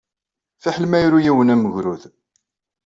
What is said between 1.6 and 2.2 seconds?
ugrud.